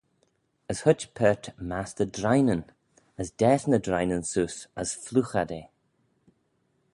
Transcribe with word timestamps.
As 0.71 0.79
huitt 0.85 1.05
paart 1.17 1.43
mastey 1.69 2.09
drineyn: 2.17 2.63
as 3.21 3.29
daase 3.39 3.67
ny 3.69 3.79
drineyn 3.85 4.25
seose 4.31 4.59
as 4.81 4.89
phloogh 5.03 5.35
ad 5.41 5.51
eh. 5.59 5.67